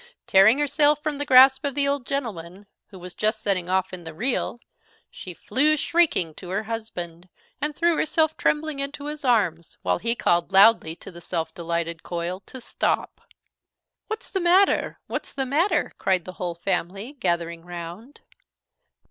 Tearing 0.25 0.57
herself 0.57 1.03
from 1.03 1.19
the 1.19 1.27
grasp 1.27 1.63
of 1.63 1.75
the 1.75 1.87
old 1.87 2.07
gentleman, 2.07 2.65
who 2.87 2.97
was 2.97 3.13
just 3.13 3.39
setting 3.39 3.69
off 3.69 3.93
in 3.93 4.03
the 4.03 4.15
reel, 4.15 4.59
she 5.11 5.31
flew 5.31 5.77
shrieking 5.77 6.33
to 6.33 6.49
her 6.49 6.63
husband, 6.63 7.29
and 7.61 7.75
threw 7.75 7.95
herself 7.95 8.35
trembling 8.35 8.79
into 8.79 9.05
his 9.05 9.23
arms, 9.23 9.77
while 9.83 9.99
he 9.99 10.15
called 10.15 10.51
loudly 10.51 10.95
to 10.95 11.11
the 11.11 11.21
self 11.21 11.53
delighted 11.53 12.01
Coil 12.01 12.39
to 12.47 12.59
stop. 12.59 13.21
"What's 14.07 14.31
the 14.31 14.39
matter? 14.39 14.97
what's 15.05 15.33
the 15.35 15.45
matter?" 15.45 15.91
cried 15.99 16.25
the 16.25 16.31
whole 16.41 16.55
family, 16.55 17.13
gathering 17.13 17.63
round. 17.63 18.21